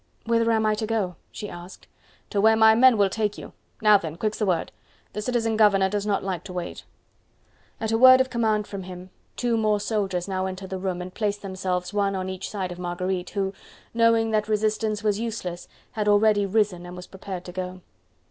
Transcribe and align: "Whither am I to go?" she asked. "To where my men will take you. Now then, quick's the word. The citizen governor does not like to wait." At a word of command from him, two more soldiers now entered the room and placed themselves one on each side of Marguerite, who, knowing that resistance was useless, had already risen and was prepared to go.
"Whither 0.25 0.49
am 0.51 0.65
I 0.65 0.73
to 0.73 0.87
go?" 0.87 1.15
she 1.31 1.47
asked. 1.47 1.85
"To 2.31 2.41
where 2.41 2.55
my 2.55 2.73
men 2.73 2.97
will 2.97 3.07
take 3.07 3.37
you. 3.37 3.53
Now 3.83 3.99
then, 3.99 4.15
quick's 4.15 4.39
the 4.39 4.47
word. 4.47 4.71
The 5.13 5.21
citizen 5.21 5.55
governor 5.57 5.89
does 5.89 6.07
not 6.07 6.23
like 6.23 6.43
to 6.45 6.53
wait." 6.53 6.85
At 7.79 7.91
a 7.91 7.99
word 7.99 8.19
of 8.19 8.31
command 8.31 8.65
from 8.65 8.81
him, 8.81 9.11
two 9.35 9.55
more 9.57 9.79
soldiers 9.79 10.27
now 10.27 10.47
entered 10.47 10.71
the 10.71 10.79
room 10.79 11.03
and 11.03 11.13
placed 11.13 11.43
themselves 11.43 11.93
one 11.93 12.15
on 12.15 12.29
each 12.31 12.49
side 12.49 12.71
of 12.71 12.79
Marguerite, 12.79 13.29
who, 13.29 13.53
knowing 13.93 14.31
that 14.31 14.47
resistance 14.47 15.03
was 15.03 15.19
useless, 15.19 15.67
had 15.91 16.07
already 16.07 16.47
risen 16.47 16.87
and 16.87 16.95
was 16.95 17.05
prepared 17.05 17.45
to 17.45 17.51
go. 17.51 17.81